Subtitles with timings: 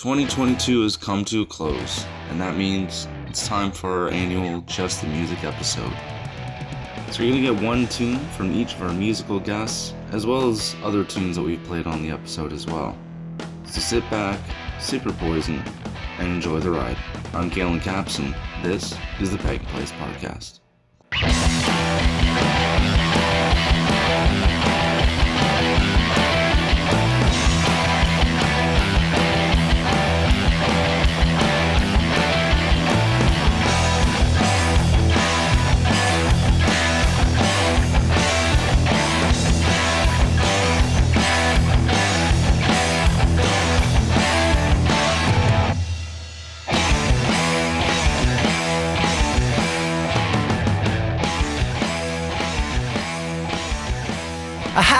[0.00, 5.02] 2022 has come to a close, and that means it's time for our annual Just
[5.02, 5.92] the Music episode.
[7.10, 10.74] So you're gonna get one tune from each of our musical guests, as well as
[10.82, 12.96] other tunes that we've played on the episode as well.
[13.66, 14.40] So sit back,
[14.78, 15.62] sip your poison,
[16.18, 16.96] and enjoy the ride.
[17.34, 18.34] I'm Galen Capson.
[18.62, 20.60] This is the Peg Place Podcast.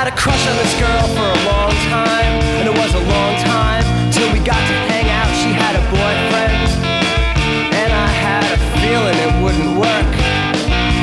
[0.00, 3.36] Had a crush on this girl for a long time, and it was a long
[3.44, 5.28] time till we got to hang out.
[5.44, 6.56] She had a boyfriend,
[7.76, 10.12] and I had a feeling it wouldn't work.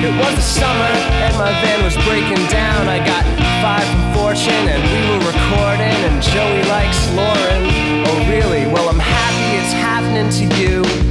[0.01, 2.89] It was the summer, and my van was breaking down.
[2.89, 3.21] I got
[3.61, 7.69] five from Fortune, and we were recording, and Joey likes Lauren.
[8.01, 8.65] Oh, really?
[8.65, 11.06] Well, I'm happy it's happening to you.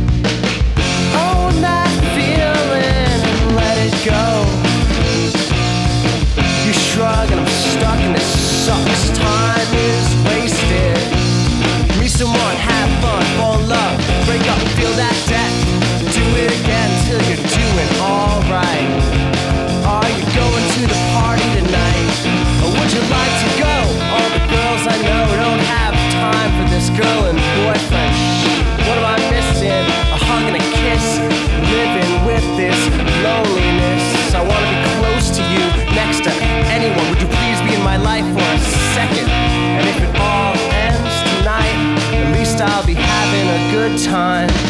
[26.87, 28.15] this girl and boyfriend.
[28.87, 29.85] What am I missing?
[30.15, 31.19] A hug and a kiss.
[31.75, 32.79] Living with this
[33.25, 34.35] loneliness.
[34.35, 35.65] I wanna be close to you,
[35.95, 36.33] next to
[36.71, 37.09] anyone.
[37.11, 38.61] Would you please be in my life for a
[38.95, 39.29] second?
[39.79, 40.55] And if it all
[40.87, 41.79] ends tonight,
[42.15, 44.66] at least I'll be having a good time.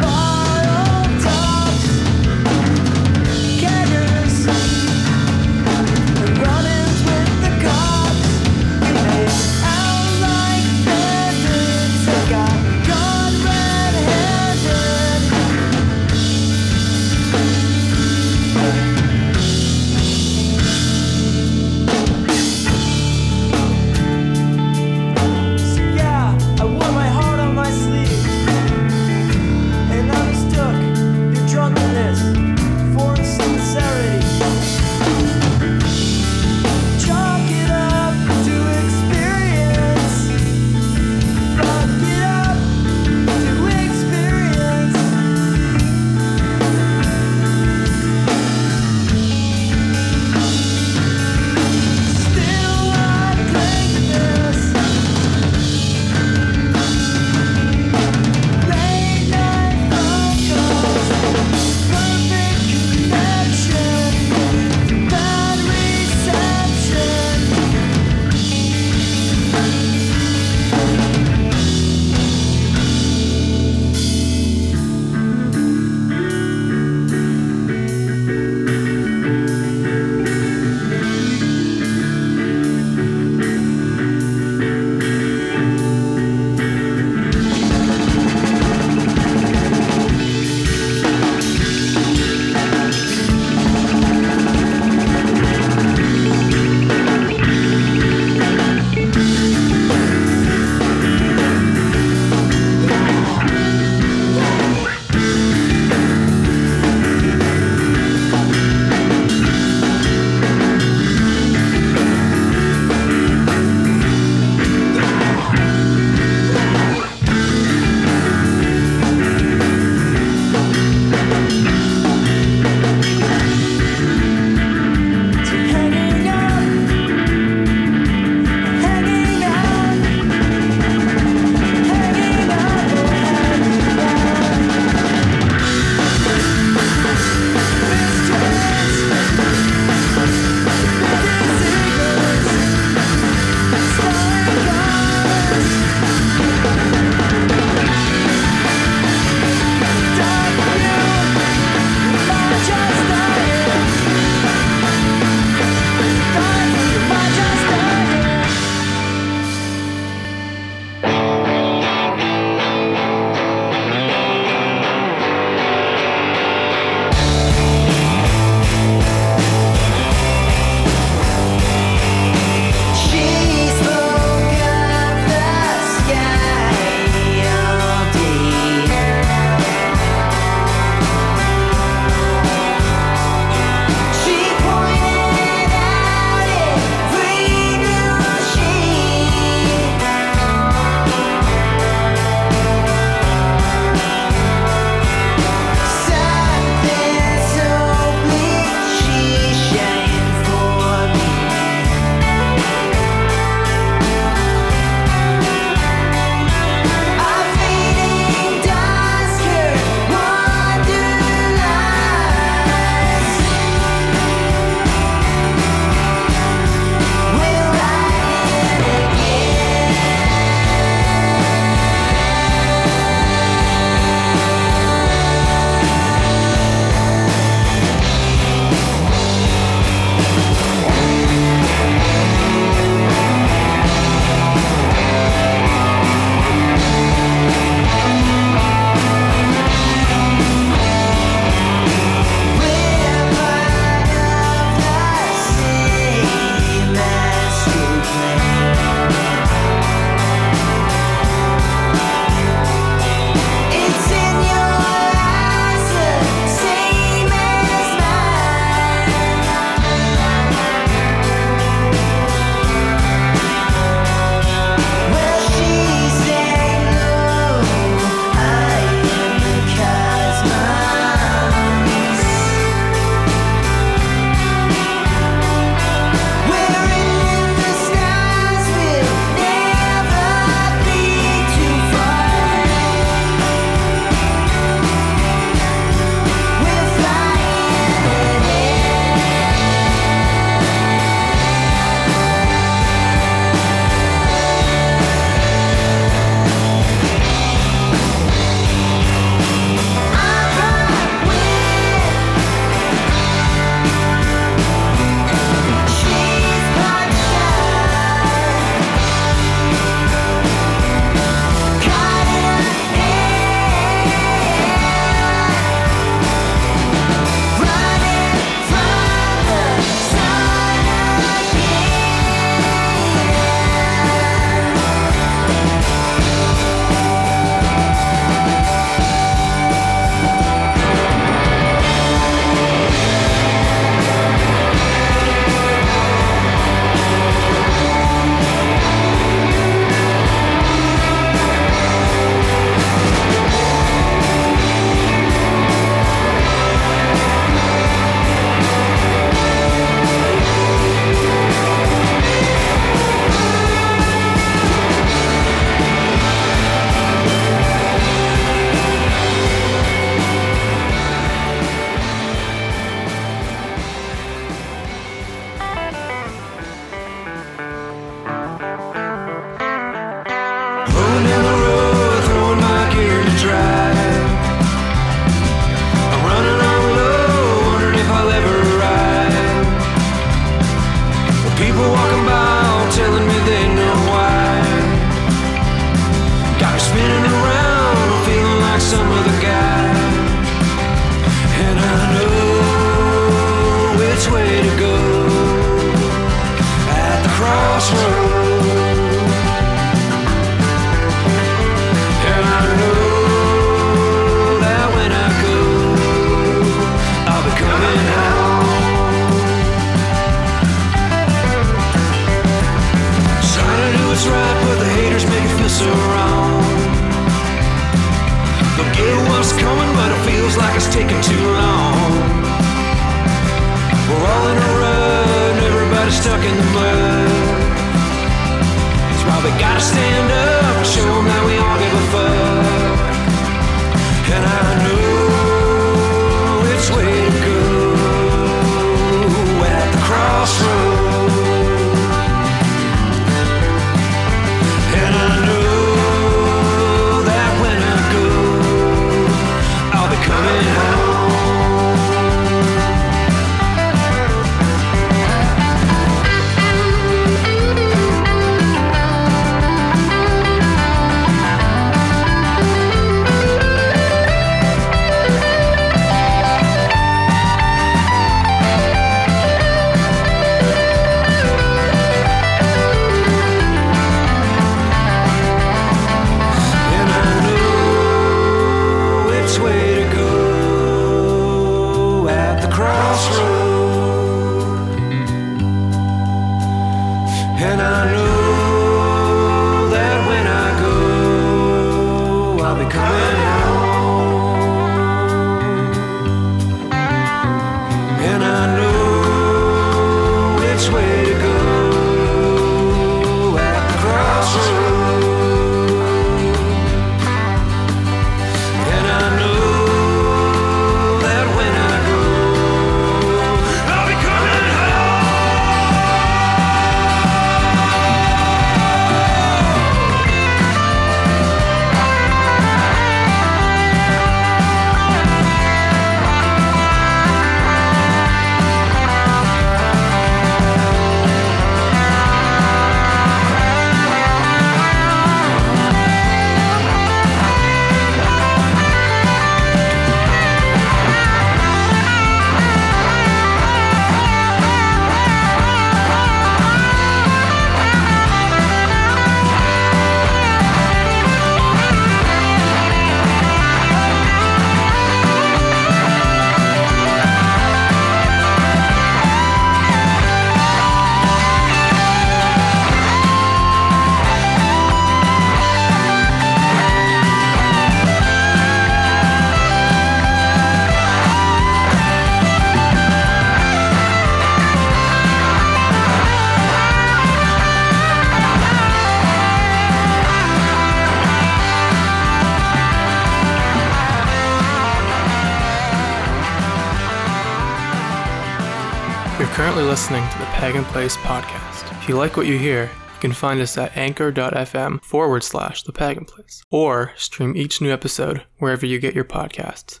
[590.00, 591.92] listening to the Peg and Place podcast.
[592.00, 595.92] If you like what you hear, you can find us at anchor.fm forward slash the
[595.92, 600.00] Pagan Place, or stream each new episode wherever you get your podcasts.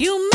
[0.00, 0.29] You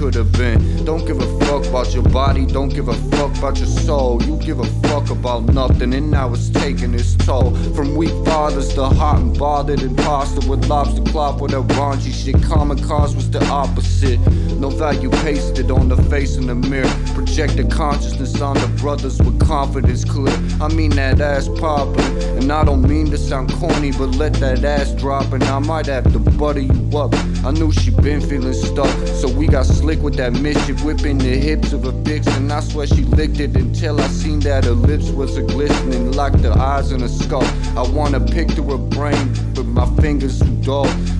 [0.00, 0.82] could have been.
[0.86, 4.22] Don't give a fuck about your body, don't give a fuck about your soul.
[4.22, 7.54] You give a fuck about nothing, and now it's taking its toll.
[7.74, 12.42] From weak fathers to hot and bothered imposter with lobster clop with that raunchy shit.
[12.42, 14.18] Common cause was the opposite.
[14.58, 16.90] No value pasted on the face in the mirror.
[17.14, 20.34] Projected consciousness on the brothers with confidence clear.
[20.60, 22.04] I mean that ass popping,
[22.38, 25.86] and I don't mean to sound corny, but let that ass drop, and I might
[25.86, 27.14] have to butter you up.
[27.44, 31.36] I knew she been feeling stuck, so we got slick with that mischief, whipping the
[31.36, 35.10] hips of a and I swear she licked it until I seen that her lips
[35.10, 37.44] was a glistening like the eyes in a skull.
[37.76, 41.19] I wanna pick through her brain, but my fingers too dull.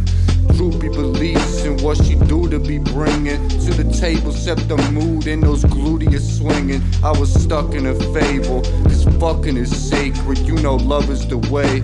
[0.56, 5.26] Droopy beliefs in what she do to be bringing to the table, set the mood
[5.26, 6.82] in those gluteus swinging.
[7.02, 10.38] I was stuck in a fable, cause fucking is sacred.
[10.40, 11.82] You know love is the way.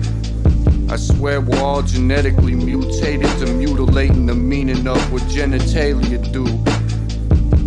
[0.89, 6.45] I swear we're all genetically mutated to mutilating the meaning of what genitalia do.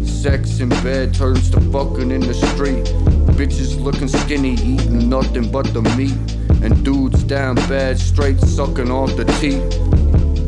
[0.07, 2.85] Sex in bed turns to fucking in the street.
[3.37, 6.17] Bitches looking skinny, eating nothing but the meat.
[6.63, 10.00] And dudes down bad, straight sucking off the teeth.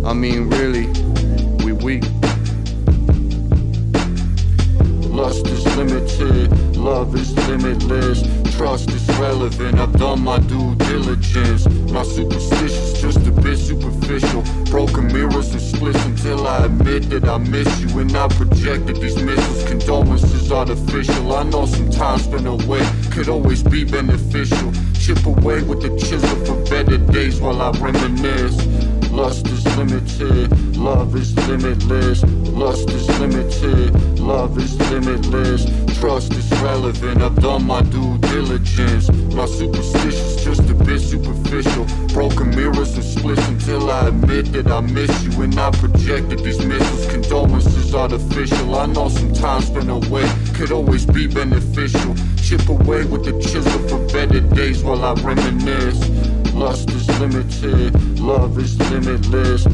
[0.04, 0.86] I mean, really,
[1.64, 2.02] we weak.
[5.08, 8.22] Lust is limited, love is limitless.
[8.56, 11.68] Trust is relevant, I've done my due diligence.
[11.92, 14.42] My superstition's just a bit superficial.
[14.70, 18.00] Broken mirrors and splits until I admit that I miss you.
[18.00, 21.32] And I projected these missiles, condolences artificial.
[21.32, 24.72] I know sometimes been away could always be beneficial.
[24.98, 28.81] Chip away with the chisel for better days while I reminisce.
[29.12, 32.24] Lust is limited, love is limitless.
[32.24, 35.66] Lust is limited, love is limitless.
[36.00, 39.12] Trust is relevant, I've done my due diligence.
[39.34, 41.84] My superstition's just a bit superficial.
[42.14, 45.42] Broken mirrors and splits until I admit that I miss you.
[45.42, 48.74] And I projected these missiles, condolences artificial.
[48.74, 52.14] I know sometimes been away could always be beneficial.
[52.42, 56.31] Chip away with the chisel for better days while I reminisce.
[56.62, 59.66] Lust is limited, love is limitless.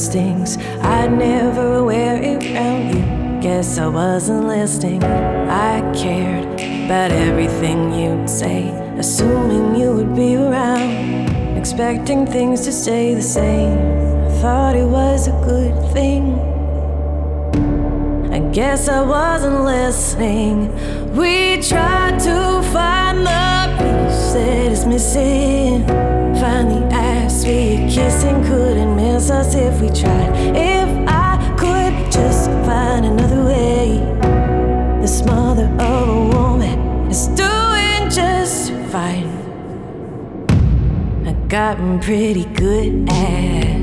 [0.00, 3.42] I'd never wear it around you.
[3.42, 5.04] Guess I wasn't listening.
[5.04, 6.46] I cared
[6.86, 13.76] about everything you'd say, assuming you would be around, expecting things to stay the same.
[14.26, 16.38] I thought it was a good thing.
[18.32, 20.72] I guess I wasn't listening.
[21.14, 25.86] We tried to find the piece that is missing.
[26.40, 26.88] Finally
[27.50, 30.56] asked, we kissing couldn't miss us if we tried.
[30.56, 34.00] If I could just find another way,
[35.00, 39.28] this mother of a woman is doing just fine.
[41.26, 43.76] I've gotten pretty good at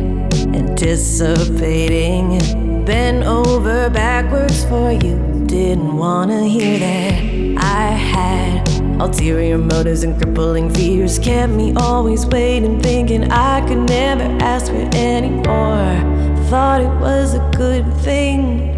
[0.55, 2.39] anticipating.
[2.85, 5.43] Bent over backwards for you.
[5.45, 7.13] Didn't wanna hear that.
[7.59, 11.19] I had ulterior motives and crippling fears.
[11.19, 16.45] Kept me always waiting, thinking I could never ask for any more.
[16.49, 18.73] Thought it was a good thing.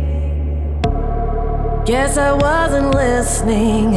[1.85, 3.91] Guess I wasn't listening.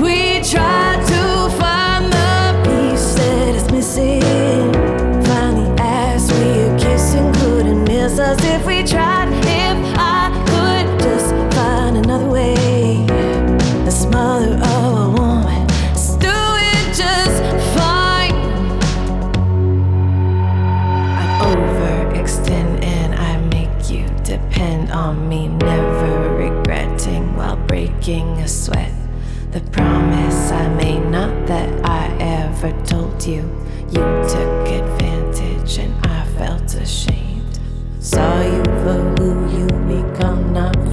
[0.00, 4.22] We tried to find the piece that is missing.
[5.24, 9.13] Finally asked, we a kissing couldn't miss us if we tried.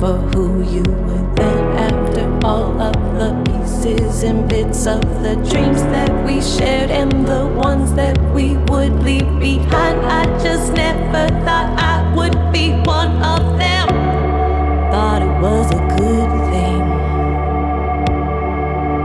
[0.02, 1.62] For who you were then.
[1.78, 7.46] After all of the pieces and bits of the dreams that we shared and the
[7.46, 13.60] ones that we would leave behind, I just never thought I would be one of
[13.60, 13.88] them.
[14.92, 16.82] Thought it was a good thing.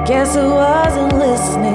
[0.06, 1.65] Guess I wasn't listening.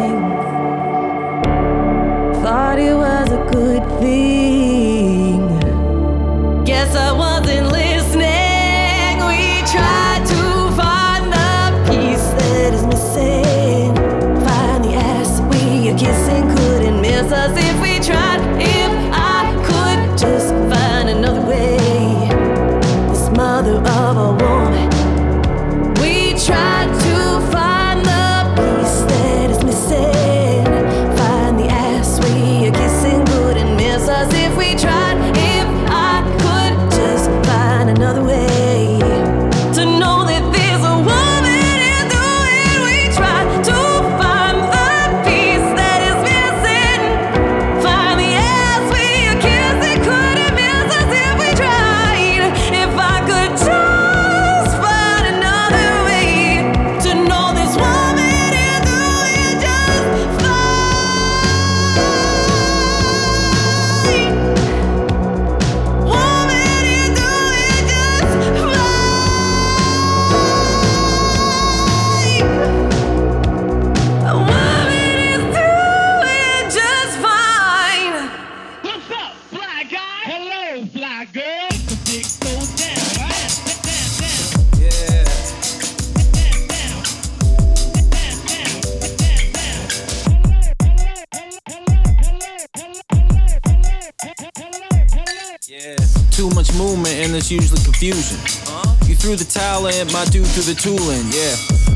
[100.61, 101.55] Threw the tooling, yeah.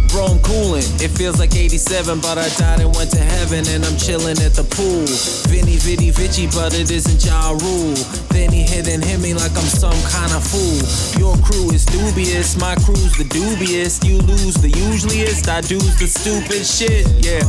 [0.09, 0.85] Bro, I'm coolin'.
[1.03, 4.53] It feels like 87, but I died and went to heaven, and I'm chillin' at
[4.53, 5.05] the pool.
[5.51, 7.95] Vinny, Vitty, Vici, but it isn't Ja Rule.
[8.31, 10.79] Then he hit and hit me like I'm some kind of fool.
[11.19, 13.99] Your crew is dubious, my crew's the dubious.
[14.03, 17.43] You lose the usuallyest, I do the stupid shit, yeah.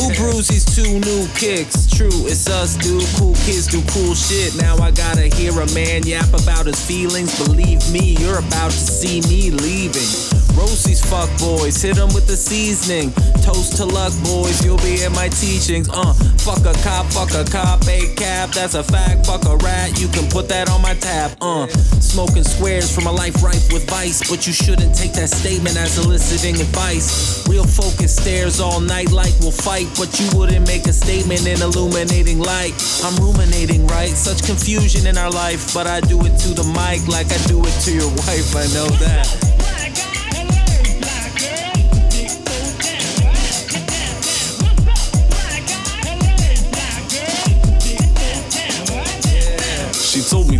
[0.00, 1.86] Who brews these two new kicks?
[1.88, 3.04] True, it's us, dude.
[3.16, 4.56] Cool kids do cool shit.
[4.56, 7.32] Now I gotta hear a man yap about his feelings.
[7.44, 10.35] Believe me, you're about to see me leaving.
[10.56, 13.12] Roast these fuck boys, hit them with the seasoning.
[13.44, 15.86] Toast to luck, boys, you'll be in my teachings.
[15.92, 19.26] Uh, fuck a cop, fuck a cop, a cap, that's a fact.
[19.26, 21.36] Fuck a rat, you can put that on my tab.
[21.42, 21.66] Uh,
[22.00, 25.98] smoking squares from a life rife with vice, but you shouldn't take that statement as
[25.98, 27.46] eliciting advice.
[27.46, 31.60] Real focus stares all night like we'll fight, but you wouldn't make a statement in
[31.60, 32.72] illuminating light.
[33.04, 34.10] I'm ruminating, right?
[34.16, 37.60] Such confusion in our life, but I do it to the mic like I do
[37.60, 38.56] it to your wife.
[38.56, 39.45] I know that.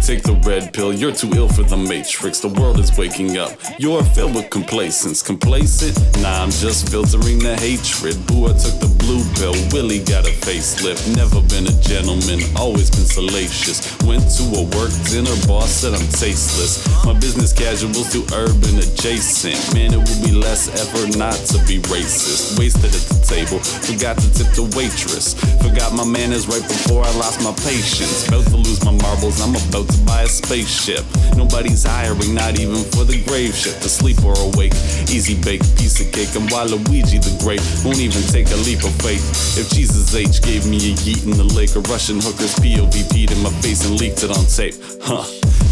[0.06, 0.92] Take the red pill.
[0.94, 2.38] You're too ill for the matrix.
[2.38, 3.50] The world is waking up.
[3.76, 5.20] You're filled with complacence.
[5.20, 5.98] Complacent?
[6.22, 8.14] Nah, I'm just filtering the hatred.
[8.30, 9.50] Boo, I took the blue pill.
[9.74, 11.10] Willie got a facelift.
[11.18, 13.82] Never been a gentleman, always been salacious.
[14.06, 16.86] Went to a work dinner, boss said I'm tasteless.
[17.02, 19.58] My business casuals too urban adjacent.
[19.74, 22.54] Man, it would be less effort not to be racist.
[22.54, 25.34] Wasted at the table, forgot to tip the waitress.
[25.58, 28.30] Forgot my manners right before I lost my patience.
[28.30, 31.04] About to lose my marbles, I'm about to buy a spaceship.
[31.36, 33.76] Nobody's hiring, not even for the grave ship.
[33.80, 34.74] Asleep or awake,
[35.08, 36.34] easy bake, piece of cake.
[36.34, 39.22] And while Luigi the Great won't even take a leap of faith.
[39.56, 43.30] If Jesus H gave me a yeet in the lake, a Russian hooker's POV would
[43.30, 44.74] in my face and leaked it on tape.
[45.02, 45.24] Huh.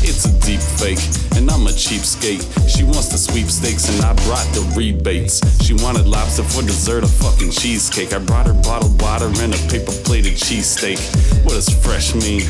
[0.06, 1.00] It's a deep fake,
[1.36, 2.44] and I'm a cheapskate.
[2.68, 5.40] She wants the sweepstakes, and I brought the rebates.
[5.64, 8.12] She wanted lobster for dessert, a fucking cheesecake.
[8.12, 11.00] I brought her bottled water and a paper plated cheesesteak.
[11.44, 12.44] What does fresh mean?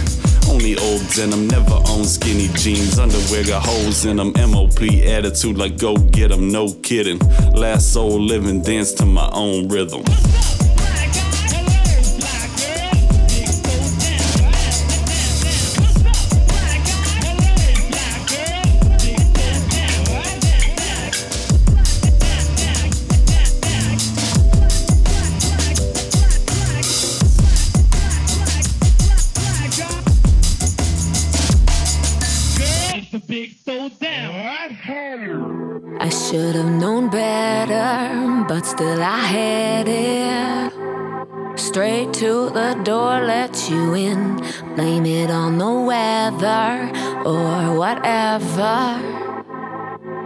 [0.50, 2.98] Only old denim, never own skinny jeans.
[2.98, 4.32] Underwear got holes in them.
[4.50, 7.18] MOP attitude like go get 'em, no kidding.
[7.54, 10.02] Last soul living, dance to my own rhythm.
[36.34, 40.72] Should have known better, but still I had it.
[41.56, 44.42] Straight to the door, let you in.
[44.74, 46.90] Blame it on the weather
[47.24, 48.74] or whatever.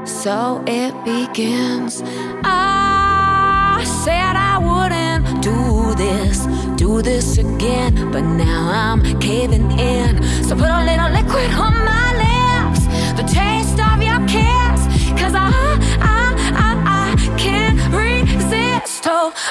[0.06, 2.02] So it begins.
[2.42, 10.22] I said I wouldn't do this, do this again, but now I'm caving in.
[10.42, 11.97] So put a little liquid on my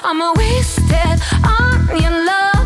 [0.03, 2.56] I'm wasted on your love.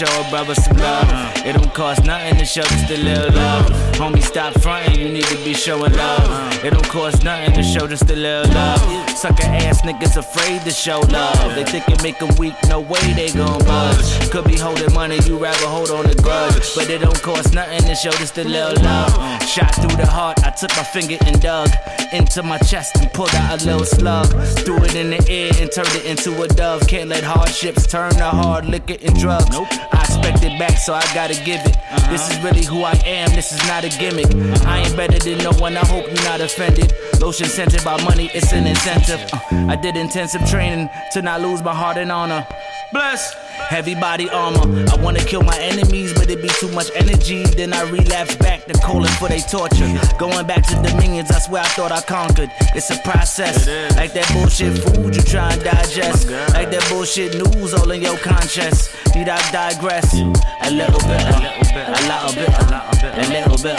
[0.00, 1.36] Show a brother some love.
[1.44, 3.89] It don't cost nothing to show just a little love.
[4.00, 6.24] Homie, stop frontin', you need to be showing love.
[6.24, 6.66] Uh.
[6.66, 8.80] It don't cost nothing to show just a little love.
[9.10, 11.54] Sucker ass niggas afraid to show love.
[11.54, 14.30] They think it make them weak, no way they gon' budge.
[14.30, 16.74] Could be holding money, you rather hold on a grudge.
[16.74, 19.12] But it don't cost nothing to show just a little love.
[19.42, 21.68] Shot through the heart, I took my finger and dug
[22.14, 24.28] into my chest and pulled out a little slug.
[24.64, 26.86] Threw it in the air and turned it into a dove.
[26.88, 29.54] Can't let hardships turn to hard liquor and drugs.
[29.54, 31.76] I expect it back, so I gotta give it.
[31.76, 32.10] Uh-huh.
[32.10, 34.26] This is really who I am, this is not a gimmick.
[34.66, 36.92] I ain't better than no one, I hope you're not offended.
[37.20, 39.20] Lotion scented by money, it's an incentive.
[39.32, 42.46] Uh, I did intensive training to not lose my heart and honor.
[42.92, 43.34] Bless.
[43.70, 44.66] Heavy body armor.
[44.90, 47.44] I wanna kill my enemies, but it be too much energy.
[47.44, 49.86] Then I relapse back to calling for they torture.
[50.18, 52.50] Going back to dominions, I swear I thought I conquered.
[52.74, 53.68] It's a process.
[53.94, 56.28] Like that bullshit food you try and digest.
[56.52, 58.90] Like that bullshit news all in your conscience.
[59.14, 60.14] Need I digress?
[60.14, 63.58] A little bit, uh, uh, a little bit, a lot bit, a bit, a little
[63.62, 63.76] bit,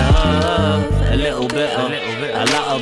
[0.00, 0.80] uh,
[1.12, 2.78] a little bit, a little bit, Uh,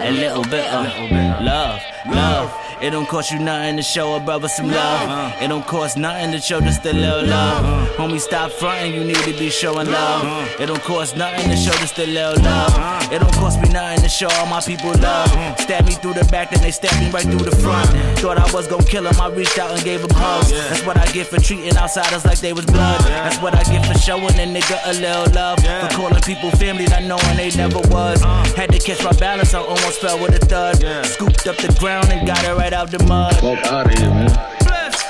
[0.00, 2.54] a little bit, bit, a little bit, love, love.
[2.80, 5.34] It don't cost you nothing to show a brother some love.
[5.42, 7.88] It don't cost nothing to show just a little love.
[7.96, 10.48] Homie, stop fronting, you need to be showing love.
[10.58, 12.99] It don't cost nothing to show just a little love.
[13.10, 15.30] It don't cost me nothing to show all my people love.
[15.58, 17.90] Stab me through the back, then they stab me right through the front.
[18.20, 20.50] Thought I was gon' kill him, I reached out and gave him hugs.
[20.50, 23.00] That's what I get for treating outsiders like they was blood.
[23.00, 25.58] That's what I get for showing a nigga a little love.
[25.58, 28.22] For calling people family, not knowing they never was.
[28.54, 30.76] Had to catch my balance, I almost fell with a thud.
[31.06, 33.34] Scooped up the ground and got it right out the mud.
[33.36, 34.59] Fuck out of here, man.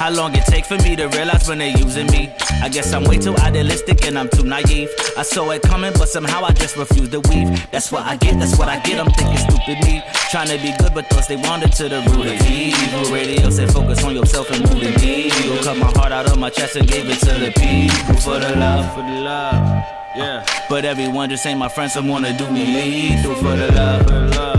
[0.00, 2.32] How long it take for me to realize when they using me?
[2.62, 4.88] I guess I'm way too idealistic and I'm too naive.
[5.18, 7.70] I saw it coming, but somehow I just refuse to weave.
[7.70, 8.98] That's what I get, that's what I get.
[8.98, 10.02] I'm thinking stupid me.
[10.30, 13.12] Trying to be good, but thoughts they wandered to the root of evil.
[13.12, 15.62] Radio said focus on yourself and move the needle.
[15.62, 18.56] Cut my heart out of my chest and gave it to the people for the
[18.56, 19.84] love, for the love.
[20.16, 24.02] Yeah, but everyone just ain't my friend, some wanna do me lethal for the love,
[24.04, 24.49] for the love.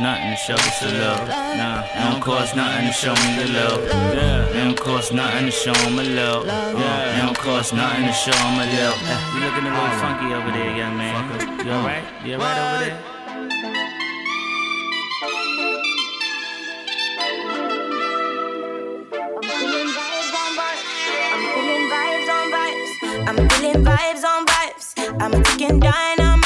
[0.00, 1.28] Nothing to show us the love.
[1.28, 3.80] Nah, it don't cost nothing to show me the love.
[3.88, 6.46] Yeah, it don't cost nothing to show 'em a love.
[6.46, 8.98] Yeah, it don't cost nothing to show 'em a love.
[9.02, 11.14] Eh, You looking a little funky over there, young man.
[11.64, 12.04] You alright?
[12.24, 12.98] You alright over there?
[23.28, 25.20] I'm feeling vibes on vibes.
[25.20, 26.37] I'm taking dynamite.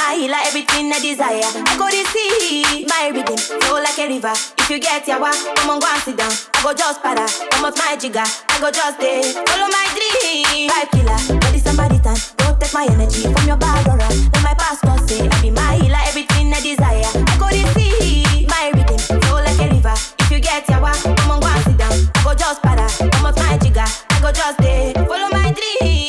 [0.00, 1.44] My healer, everything I desire.
[1.44, 4.32] I go to see my rhythm, flow like a river.
[4.58, 6.32] If you get yawa, come on, go and sit down.
[6.32, 8.24] I go just para, come out my jigger.
[8.24, 10.70] I go just stay, follow my dream.
[10.72, 12.16] Vibe killer, ready somebody time.
[12.40, 14.08] Don't take my energy from your bad aura.
[14.08, 17.04] Let my pastor say, I be my healer, everything I desire.
[17.04, 18.98] I go to see my rhythm,
[19.28, 19.94] flow like a river.
[20.24, 21.92] If you get yawa, come on, go and sit down.
[22.16, 23.84] I go just para, come out my jigger.
[23.84, 25.99] I go just stay, follow my dream.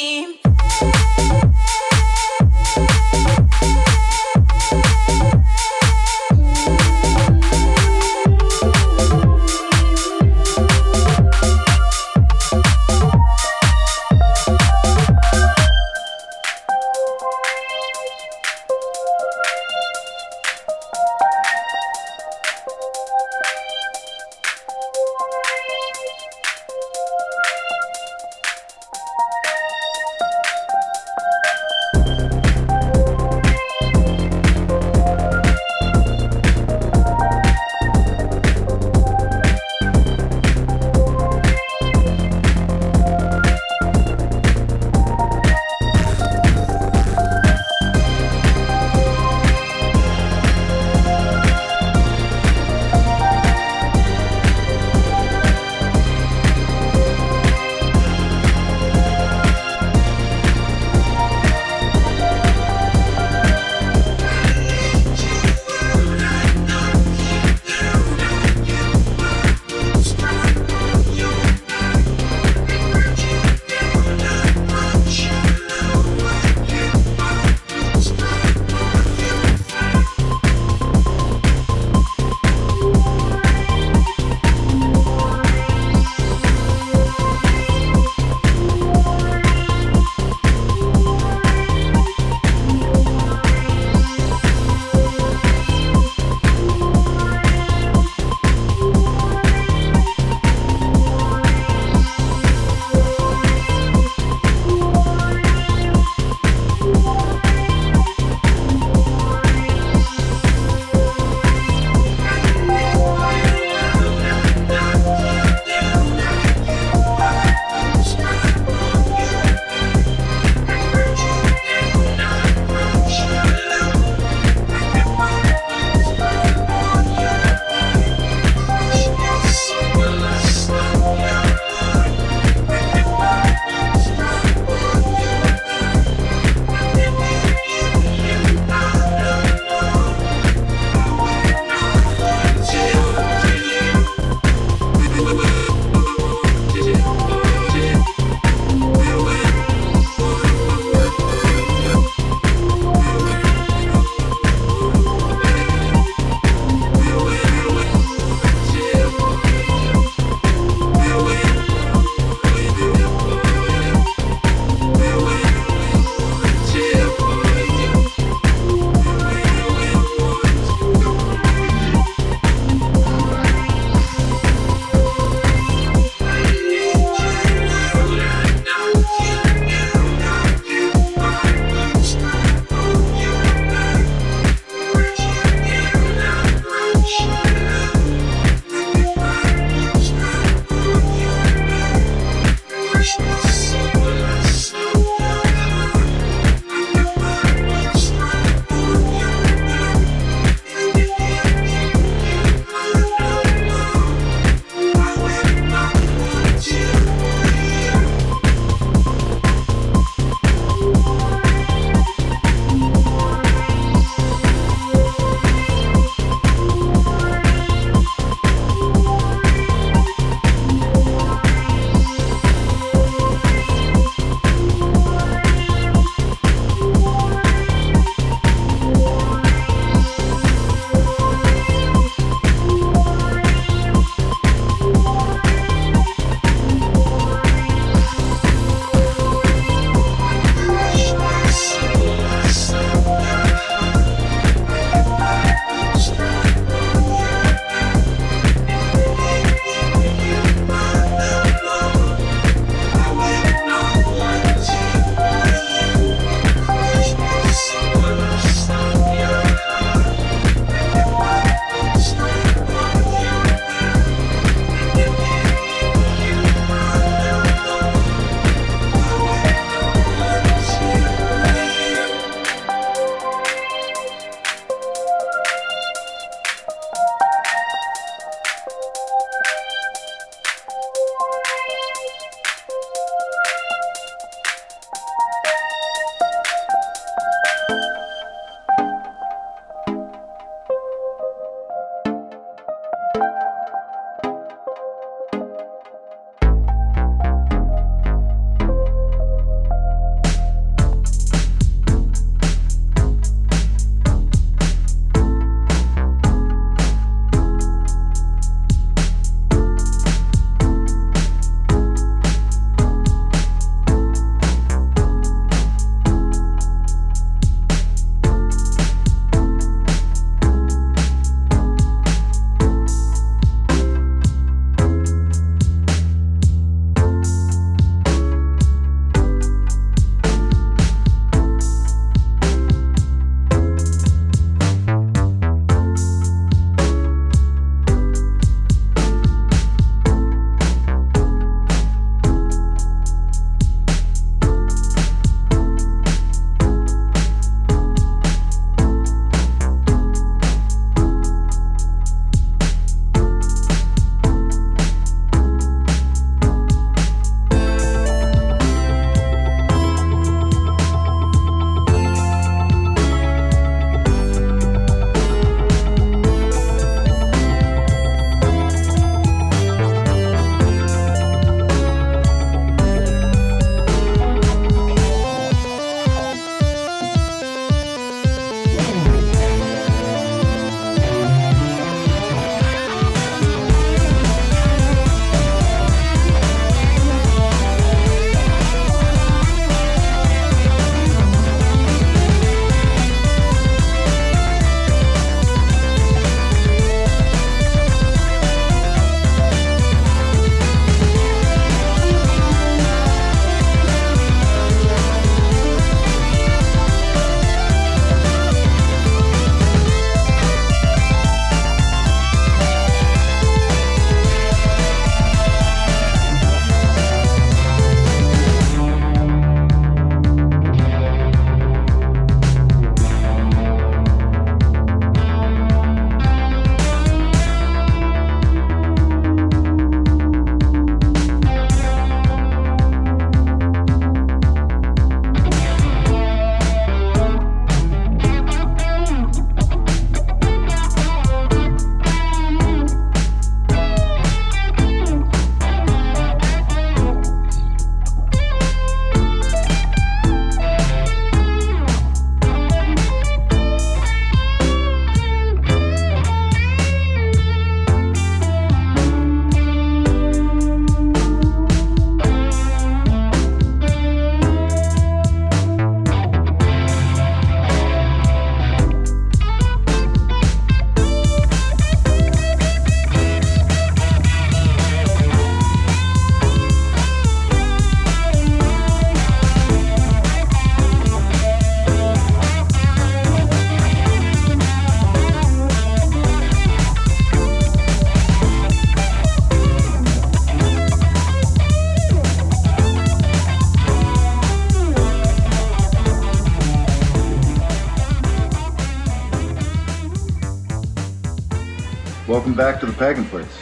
[502.62, 503.58] Back to the Pagan Place.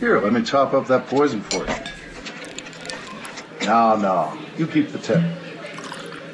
[0.00, 1.74] Here, let me top up that poison for you.
[3.64, 5.22] No, no, you keep the tip.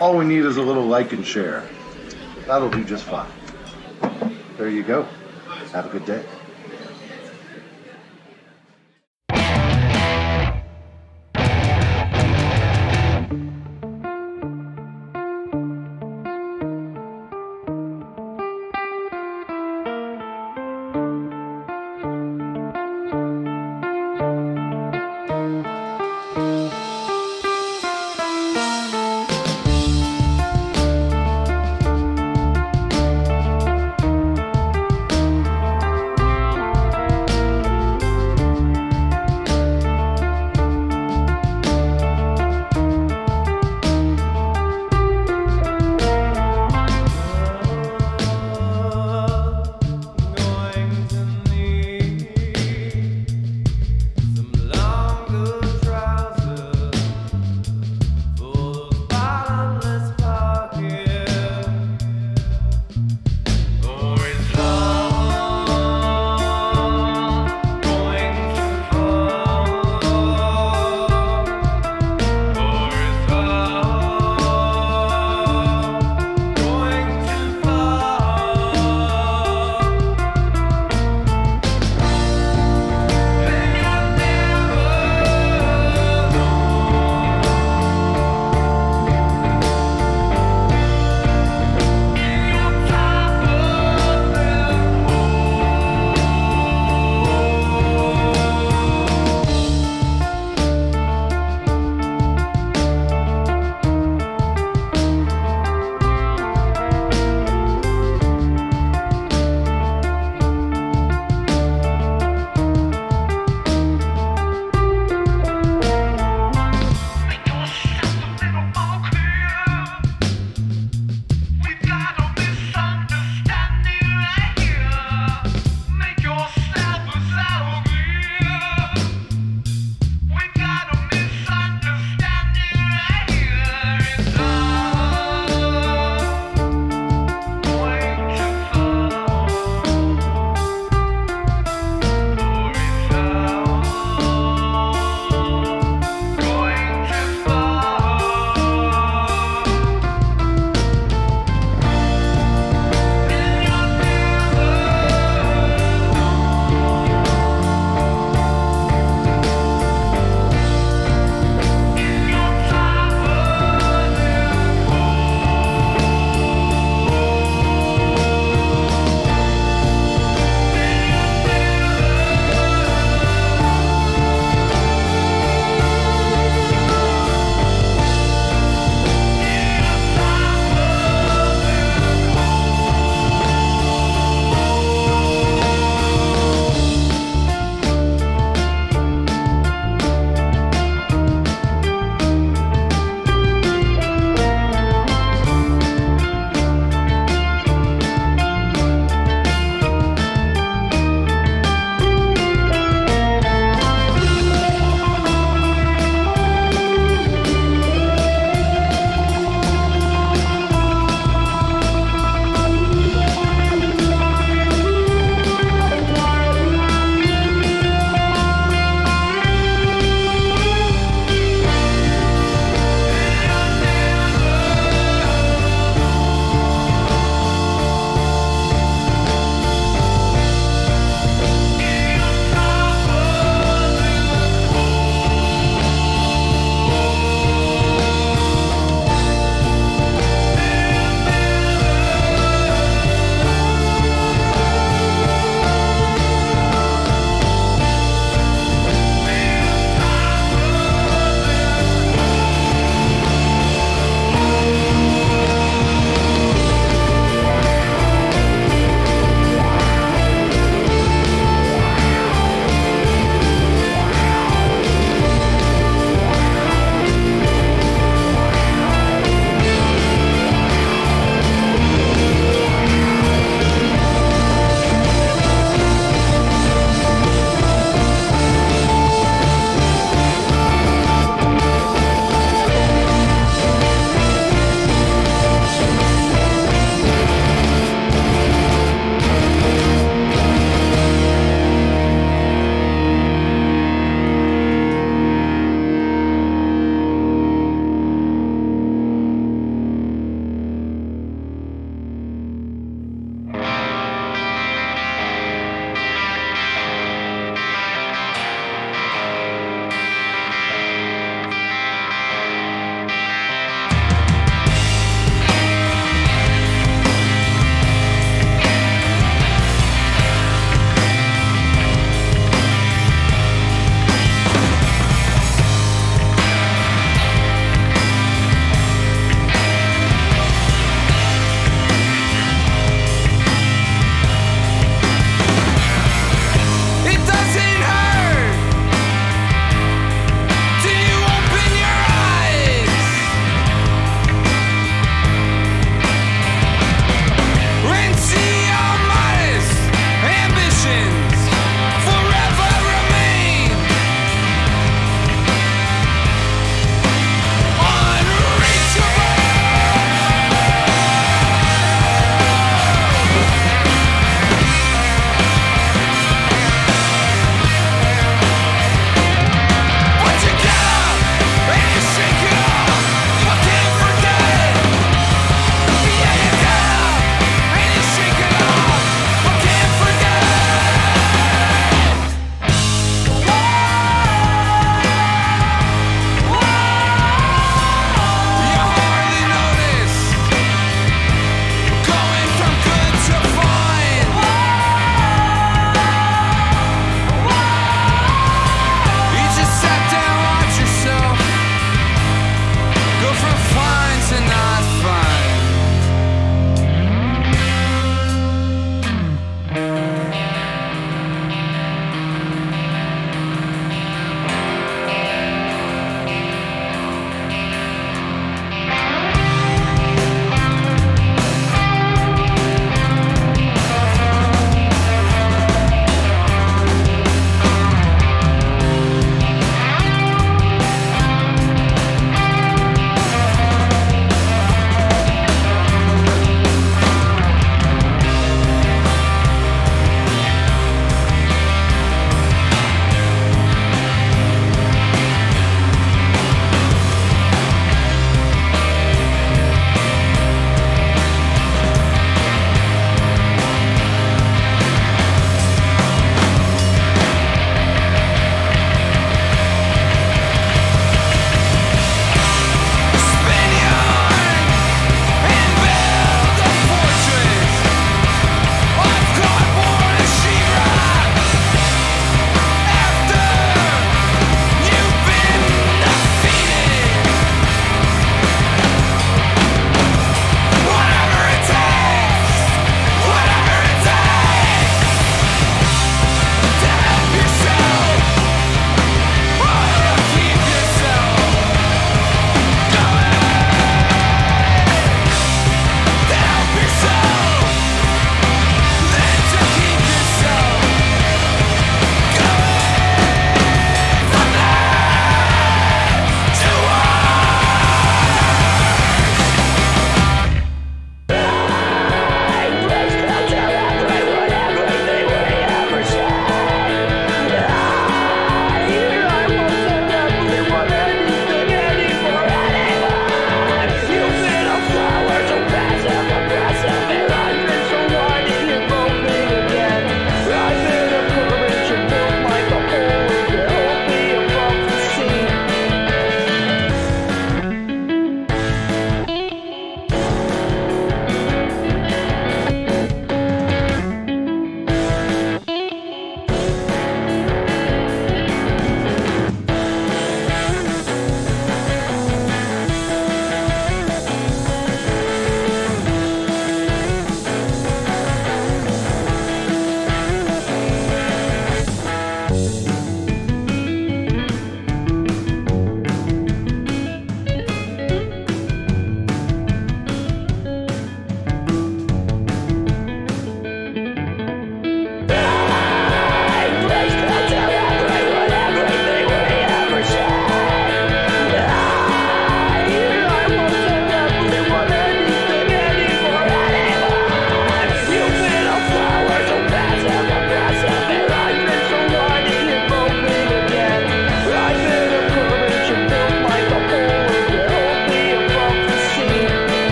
[0.00, 1.62] All we need is a little like and share.
[2.48, 3.30] That'll do just fine.
[4.56, 5.06] There you go.
[5.70, 6.24] Have a good day.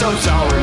[0.00, 0.59] So don't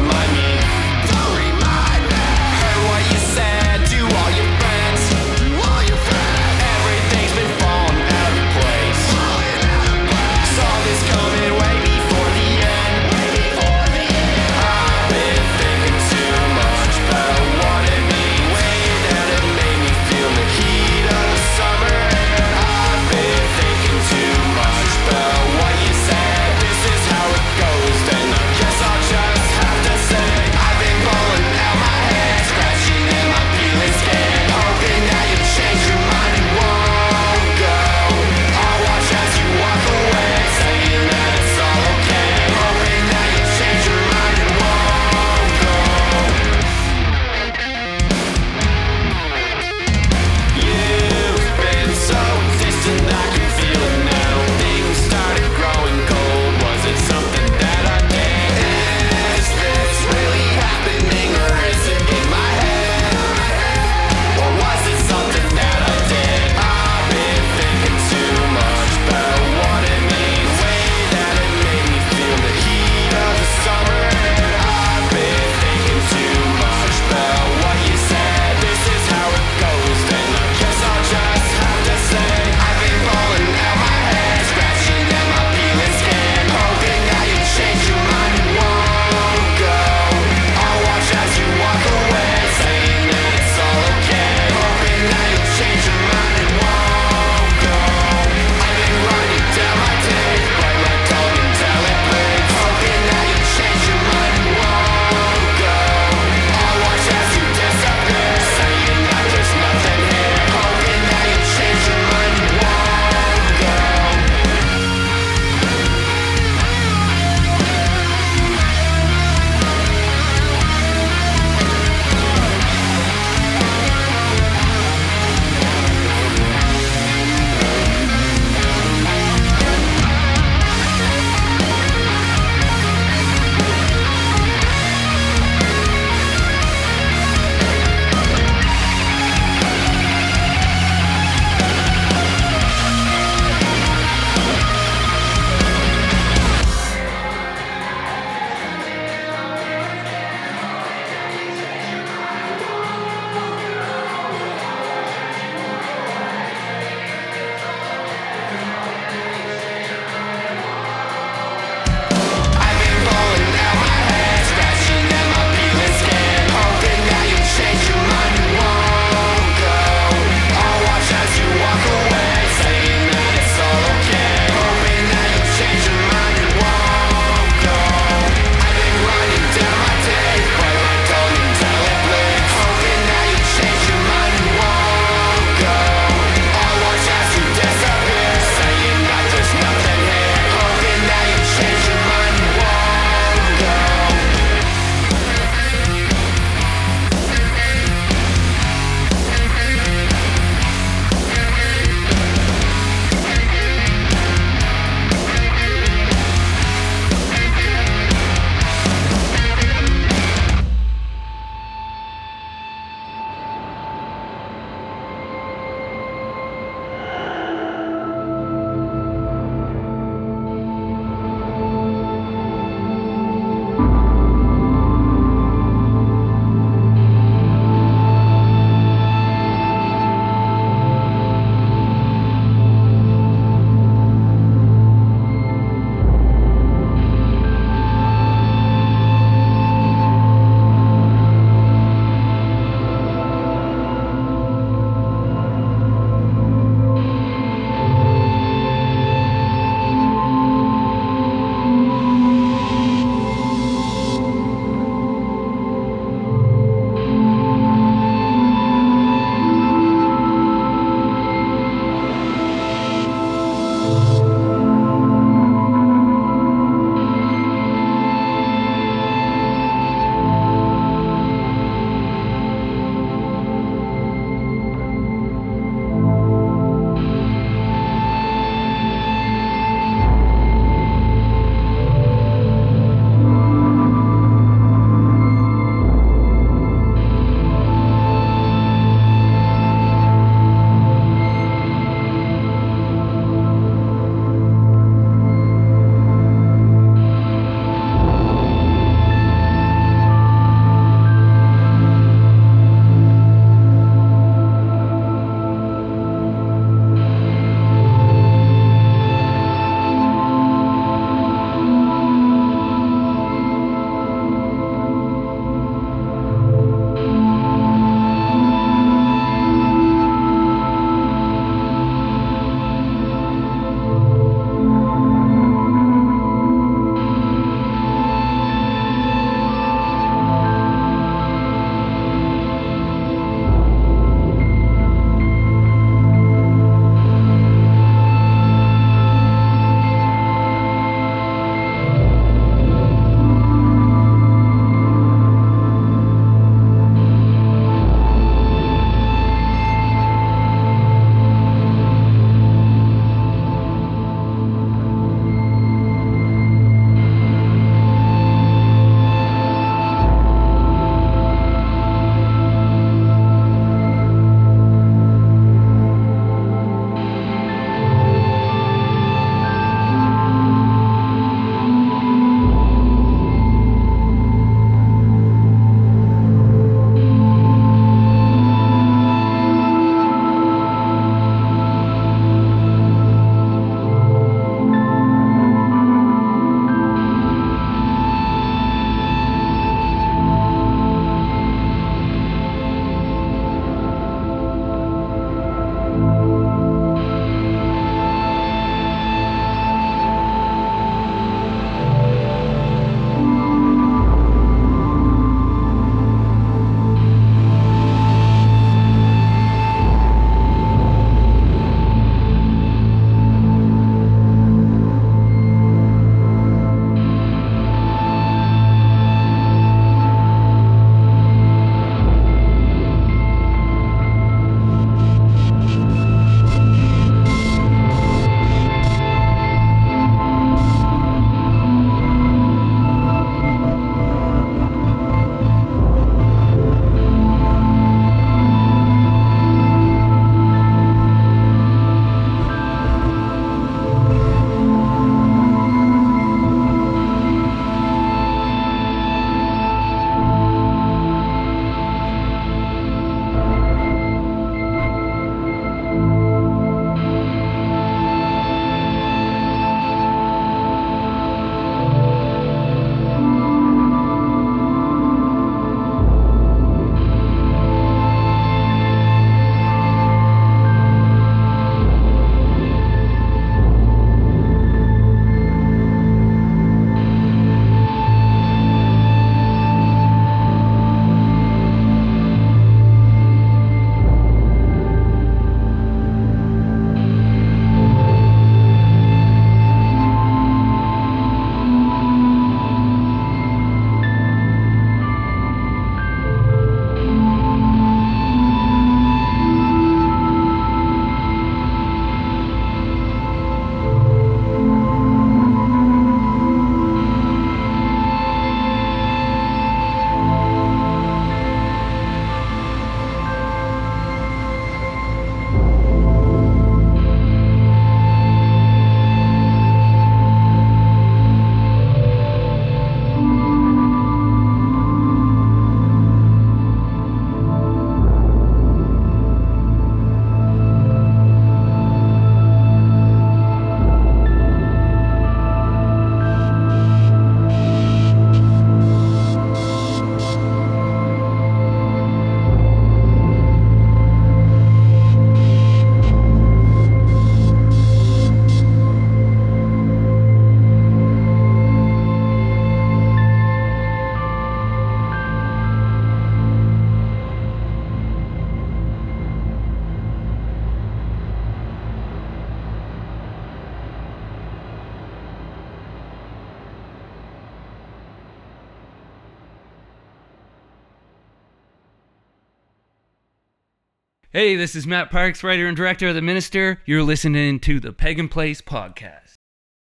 [574.37, 576.79] Hey, this is Matt Parks, writer and director of The Minister.
[576.85, 579.26] You're listening to the Pagan Place podcast.